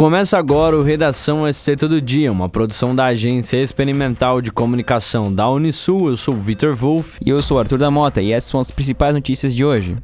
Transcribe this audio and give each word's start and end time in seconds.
Começa 0.00 0.38
agora 0.38 0.78
o 0.78 0.82
Redação 0.82 1.46
SC 1.52 1.76
Todo 1.76 2.00
Dia, 2.00 2.32
uma 2.32 2.48
produção 2.48 2.96
da 2.96 3.04
Agência 3.04 3.58
Experimental 3.58 4.40
de 4.40 4.50
Comunicação 4.50 5.30
da 5.30 5.46
Unisul. 5.46 6.08
Eu 6.08 6.16
sou 6.16 6.32
o 6.32 6.40
Vitor 6.40 6.74
Wolff. 6.74 7.18
E 7.22 7.28
eu 7.28 7.42
sou 7.42 7.58
o 7.58 7.60
Arthur 7.60 7.76
da 7.76 7.90
Mota, 7.90 8.22
e 8.22 8.32
essas 8.32 8.48
são 8.48 8.58
as 8.58 8.70
principais 8.70 9.14
notícias 9.14 9.54
de 9.54 9.62
hoje. 9.62 9.98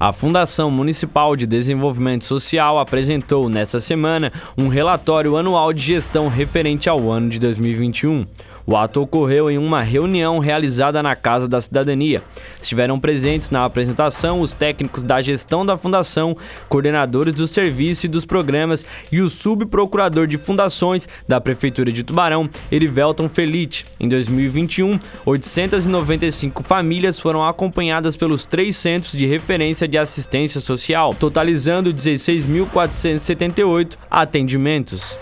A 0.00 0.12
Fundação 0.12 0.68
Municipal 0.68 1.36
de 1.36 1.46
Desenvolvimento 1.46 2.24
Social 2.24 2.80
apresentou 2.80 3.48
nesta 3.48 3.78
semana 3.78 4.32
um 4.56 4.66
relatório 4.66 5.36
anual 5.36 5.72
de 5.72 5.82
gestão 5.82 6.26
referente 6.26 6.88
ao 6.88 7.08
ano 7.08 7.28
de 7.28 7.38
2021. 7.38 8.24
O 8.70 8.76
ato 8.76 9.00
ocorreu 9.00 9.50
em 9.50 9.56
uma 9.56 9.80
reunião 9.80 10.40
realizada 10.40 11.02
na 11.02 11.16
Casa 11.16 11.48
da 11.48 11.58
Cidadania. 11.58 12.22
Estiveram 12.60 13.00
presentes 13.00 13.48
na 13.48 13.64
apresentação 13.64 14.42
os 14.42 14.52
técnicos 14.52 15.02
da 15.02 15.22
gestão 15.22 15.64
da 15.64 15.78
fundação, 15.78 16.36
coordenadores 16.68 17.32
do 17.32 17.48
serviço 17.48 18.04
e 18.04 18.10
dos 18.10 18.26
programas 18.26 18.84
e 19.10 19.22
o 19.22 19.30
subprocurador 19.30 20.26
de 20.26 20.36
fundações 20.36 21.08
da 21.26 21.40
Prefeitura 21.40 21.90
de 21.90 22.02
Tubarão, 22.02 22.46
Erivelton 22.70 23.26
Felite. 23.26 23.86
Em 23.98 24.06
2021, 24.06 25.00
895 25.24 26.62
famílias 26.62 27.18
foram 27.18 27.48
acompanhadas 27.48 28.16
pelos 28.16 28.44
três 28.44 28.76
centros 28.76 29.12
de 29.12 29.24
referência 29.24 29.88
de 29.88 29.96
assistência 29.96 30.60
social, 30.60 31.14
totalizando 31.14 31.90
16.478 31.90 33.96
atendimentos. 34.10 35.16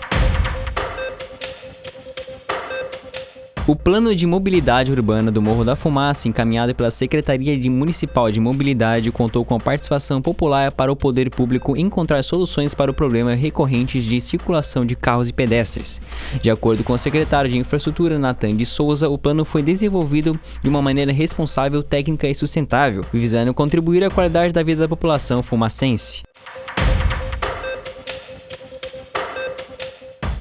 O 3.67 3.75
plano 3.75 4.15
de 4.15 4.25
mobilidade 4.25 4.93
urbana 4.93 5.29
do 5.29 5.41
Morro 5.41 5.65
da 5.65 5.75
Fumaça, 5.75 6.29
encaminhado 6.29 6.73
pela 6.73 6.89
Secretaria 6.89 7.59
de 7.59 7.69
Municipal 7.69 8.31
de 8.31 8.39
Mobilidade, 8.39 9.11
contou 9.11 9.43
com 9.43 9.55
a 9.55 9.59
participação 9.59 10.21
popular 10.21 10.71
para 10.71 10.89
o 10.89 10.95
poder 10.95 11.29
público 11.29 11.75
encontrar 11.75 12.23
soluções 12.23 12.73
para 12.73 12.89
o 12.89 12.93
problema 12.93 13.33
recorrentes 13.33 14.05
de 14.05 14.21
circulação 14.21 14.85
de 14.85 14.95
carros 14.95 15.27
e 15.27 15.33
pedestres. 15.33 15.99
De 16.41 16.49
acordo 16.49 16.81
com 16.81 16.93
o 16.93 16.97
secretário 16.97 17.51
de 17.51 17.57
Infraestrutura, 17.57 18.17
Natan 18.17 18.55
de 18.55 18.65
Souza, 18.65 19.09
o 19.09 19.17
plano 19.17 19.43
foi 19.43 19.61
desenvolvido 19.61 20.39
de 20.63 20.69
uma 20.69 20.81
maneira 20.81 21.11
responsável, 21.11 21.83
técnica 21.83 22.25
e 22.25 22.33
sustentável, 22.33 23.03
visando 23.11 23.53
contribuir 23.53 24.01
à 24.01 24.09
qualidade 24.09 24.53
da 24.53 24.63
vida 24.63 24.83
da 24.83 24.87
população 24.87 25.43
fumacense. 25.43 26.23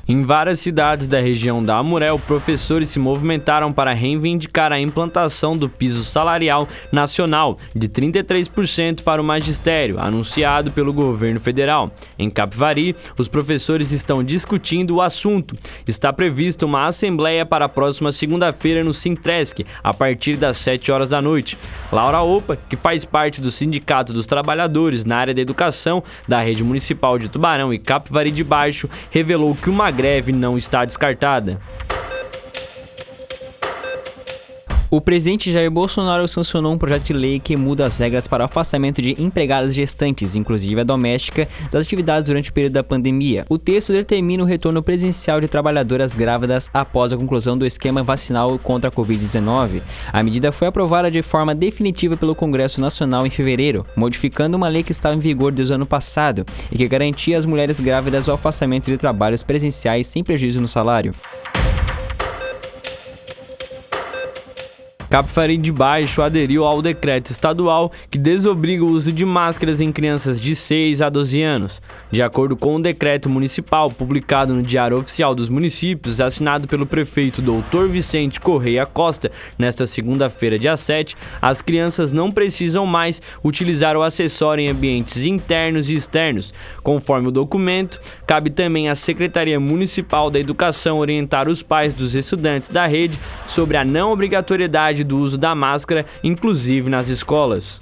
Em 0.08 0.22
várias 0.22 0.60
cidades 0.60 1.08
da 1.08 1.18
região 1.18 1.60
da 1.60 1.78
Amurel, 1.78 2.16
professores 2.16 2.90
se 2.90 2.98
movimentaram 2.98 3.72
para 3.72 3.92
reivindicar 3.92 4.70
a 4.70 4.78
implantação 4.78 5.58
do 5.58 5.68
piso 5.68 6.04
salarial 6.04 6.68
nacional 6.92 7.58
de 7.74 7.88
33% 7.88 9.02
para 9.02 9.20
o 9.20 9.24
magistério, 9.24 9.98
anunciado 9.98 10.70
pelo 10.70 10.92
governo 10.92 11.40
federal. 11.40 11.90
Em 12.16 12.30
Capivari, 12.30 12.94
os 13.18 13.26
professores 13.26 13.90
estão 13.90 14.22
discutindo 14.22 14.94
o 14.94 15.02
assunto. 15.02 15.56
Está 15.88 16.12
prevista 16.12 16.64
uma 16.64 16.86
assembleia 16.86 17.44
para 17.44 17.64
a 17.64 17.68
próxima 17.68 18.12
segunda-feira 18.12 18.84
no 18.84 18.94
Sintresc, 18.94 19.66
a 19.82 19.92
partir 19.92 20.36
das 20.36 20.56
7 20.58 20.92
horas 20.92 21.08
da 21.08 21.20
noite. 21.20 21.58
Laura 21.90 22.20
Opa, 22.20 22.56
que 22.68 22.76
faz 22.76 23.04
parte 23.04 23.40
do 23.40 23.50
Sindicato 23.50 24.12
dos 24.12 24.26
Trabalhadores 24.26 25.04
na 25.04 25.16
área 25.16 25.34
da 25.34 25.40
educação 25.40 26.00
da 26.28 26.40
rede 26.40 26.62
municipal 26.62 27.18
de 27.18 27.28
Tubarão 27.28 27.74
e 27.74 27.78
Capivari 27.80 28.30
de 28.30 28.44
Baixo, 28.44 28.88
revelou 29.10 29.52
que 29.56 29.68
uma 29.68 29.95
greve 29.96 30.30
não 30.30 30.58
está 30.58 30.84
descartada. 30.84 31.58
O 34.88 35.00
presidente 35.00 35.50
Jair 35.50 35.68
Bolsonaro 35.68 36.28
sancionou 36.28 36.72
um 36.72 36.78
projeto 36.78 37.06
de 37.06 37.12
lei 37.12 37.40
que 37.40 37.56
muda 37.56 37.86
as 37.86 37.98
regras 37.98 38.28
para 38.28 38.44
o 38.44 38.46
afastamento 38.46 39.02
de 39.02 39.20
empregadas 39.20 39.74
gestantes, 39.74 40.36
inclusive 40.36 40.80
a 40.80 40.84
doméstica, 40.84 41.48
das 41.72 41.84
atividades 41.84 42.26
durante 42.26 42.50
o 42.50 42.52
período 42.52 42.74
da 42.74 42.84
pandemia. 42.84 43.44
O 43.48 43.58
texto 43.58 43.92
determina 43.92 44.44
o 44.44 44.46
retorno 44.46 44.80
presencial 44.84 45.40
de 45.40 45.48
trabalhadoras 45.48 46.14
grávidas 46.14 46.70
após 46.72 47.12
a 47.12 47.16
conclusão 47.16 47.58
do 47.58 47.66
esquema 47.66 48.04
vacinal 48.04 48.56
contra 48.60 48.88
a 48.88 48.92
Covid-19. 48.92 49.82
A 50.12 50.22
medida 50.22 50.52
foi 50.52 50.68
aprovada 50.68 51.10
de 51.10 51.20
forma 51.20 51.52
definitiva 51.52 52.16
pelo 52.16 52.36
Congresso 52.36 52.80
Nacional 52.80 53.26
em 53.26 53.30
fevereiro, 53.30 53.84
modificando 53.96 54.56
uma 54.56 54.68
lei 54.68 54.84
que 54.84 54.92
estava 54.92 55.16
em 55.16 55.18
vigor 55.18 55.50
desde 55.50 55.72
o 55.72 55.74
ano 55.74 55.86
passado 55.86 56.46
e 56.70 56.78
que 56.78 56.86
garantia 56.86 57.36
às 57.36 57.44
mulheres 57.44 57.80
grávidas 57.80 58.28
o 58.28 58.32
afastamento 58.32 58.84
de 58.84 58.96
trabalhos 58.96 59.42
presenciais 59.42 60.06
sem 60.06 60.22
prejuízo 60.22 60.60
no 60.60 60.68
salário. 60.68 61.12
Capivari 65.08 65.56
de 65.56 65.70
Baixo 65.70 66.20
aderiu 66.20 66.64
ao 66.64 66.82
decreto 66.82 67.30
estadual 67.30 67.92
que 68.10 68.18
desobriga 68.18 68.84
o 68.84 68.90
uso 68.90 69.12
de 69.12 69.24
máscaras 69.24 69.80
em 69.80 69.92
crianças 69.92 70.40
de 70.40 70.56
6 70.56 71.00
a 71.00 71.08
12 71.08 71.42
anos. 71.42 71.82
De 72.10 72.20
acordo 72.22 72.56
com 72.56 72.74
o 72.74 72.82
decreto 72.82 73.28
municipal 73.28 73.88
publicado 73.88 74.52
no 74.52 74.62
Diário 74.62 74.98
Oficial 74.98 75.34
dos 75.34 75.48
Municípios, 75.48 76.20
assinado 76.20 76.66
pelo 76.66 76.86
prefeito 76.86 77.40
Dr. 77.40 77.86
Vicente 77.88 78.40
Correia 78.40 78.84
Costa 78.84 79.30
nesta 79.56 79.86
segunda-feira, 79.86 80.58
dia 80.58 80.76
7, 80.76 81.16
as 81.40 81.62
crianças 81.62 82.12
não 82.12 82.30
precisam 82.30 82.84
mais 82.84 83.22
utilizar 83.44 83.96
o 83.96 84.02
acessório 84.02 84.64
em 84.64 84.68
ambientes 84.68 85.24
internos 85.24 85.88
e 85.88 85.94
externos. 85.94 86.52
Conforme 86.82 87.28
o 87.28 87.32
documento, 87.32 88.00
cabe 88.26 88.50
também 88.50 88.88
à 88.88 88.94
Secretaria 88.96 89.60
Municipal 89.60 90.30
da 90.30 90.40
Educação 90.40 90.98
orientar 90.98 91.48
os 91.48 91.62
pais 91.62 91.94
dos 91.94 92.14
estudantes 92.14 92.68
da 92.68 92.86
rede 92.86 93.18
sobre 93.46 93.76
a 93.76 93.84
não 93.84 94.12
obrigatoriedade 94.12 94.95
do 95.04 95.18
uso 95.18 95.38
da 95.38 95.54
máscara, 95.54 96.04
inclusive 96.22 96.88
nas 96.90 97.08
escolas. 97.08 97.80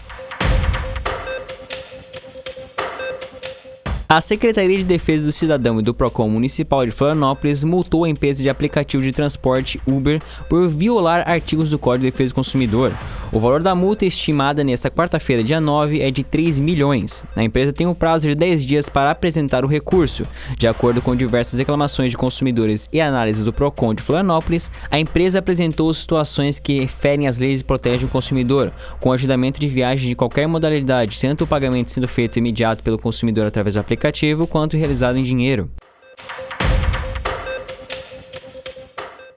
A 4.14 4.20
Secretaria 4.20 4.76
de 4.76 4.84
Defesa 4.84 5.26
do 5.26 5.32
Cidadão 5.32 5.80
e 5.80 5.82
do 5.82 5.92
Procon 5.92 6.28
Municipal 6.28 6.84
de 6.86 6.92
Florianópolis 6.92 7.64
multou 7.64 8.04
a 8.04 8.08
empresa 8.08 8.42
de 8.42 8.48
aplicativo 8.48 9.02
de 9.02 9.10
transporte 9.10 9.80
Uber 9.84 10.22
por 10.48 10.68
violar 10.68 11.28
artigos 11.28 11.68
do 11.68 11.80
Código 11.80 12.04
de 12.04 12.12
Defesa 12.12 12.28
do 12.28 12.36
Consumidor. 12.36 12.92
O 13.34 13.40
valor 13.40 13.60
da 13.60 13.74
multa 13.74 14.06
estimada 14.06 14.62
nesta 14.62 14.88
quarta-feira, 14.88 15.42
dia 15.42 15.60
9, 15.60 16.00
é 16.00 16.08
de 16.08 16.22
3 16.22 16.60
milhões. 16.60 17.24
A 17.34 17.42
empresa 17.42 17.72
tem 17.72 17.84
um 17.84 17.92
prazo 17.92 18.28
de 18.28 18.34
10 18.36 18.64
dias 18.64 18.88
para 18.88 19.10
apresentar 19.10 19.64
o 19.64 19.68
recurso. 19.68 20.24
De 20.56 20.68
acordo 20.68 21.02
com 21.02 21.16
diversas 21.16 21.58
reclamações 21.58 22.12
de 22.12 22.16
consumidores 22.16 22.88
e 22.92 23.00
análise 23.00 23.42
do 23.42 23.52
Procon 23.52 23.92
de 23.92 24.04
Florianópolis, 24.04 24.70
a 24.88 25.00
empresa 25.00 25.40
apresentou 25.40 25.92
situações 25.92 26.60
que 26.60 26.86
ferem 26.86 27.26
as 27.26 27.36
leis 27.36 27.58
e 27.58 27.64
protegem 27.64 28.06
o 28.06 28.08
consumidor, 28.08 28.72
com 29.00 29.10
agendamento 29.10 29.58
de 29.58 29.66
viagem 29.66 30.10
de 30.10 30.14
qualquer 30.14 30.46
modalidade, 30.46 31.20
tanto 31.20 31.42
o 31.42 31.46
pagamento 31.46 31.90
sendo 31.90 32.06
feito 32.06 32.38
imediato 32.38 32.84
pelo 32.84 33.00
consumidor 33.00 33.48
através 33.48 33.74
do 33.74 33.80
aplicativo, 33.80 34.46
quanto 34.46 34.76
realizado 34.76 35.18
em 35.18 35.24
dinheiro. 35.24 35.68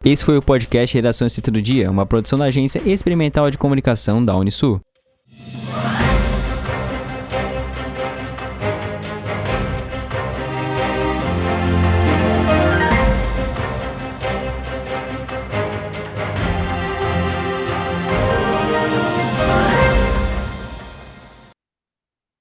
Esse 0.03 0.23
foi 0.23 0.37
o 0.37 0.41
podcast 0.41 0.95
Redação 0.95 1.27
Cita 1.27 1.51
do 1.51 1.61
Dia, 1.61 1.89
uma 1.89 2.05
produção 2.05 2.37
da 2.37 2.45
Agência 2.45 2.81
Experimental 2.85 3.49
de 3.49 3.57
Comunicação 3.57 4.23
da 4.23 4.35
Unisul. 4.35 4.79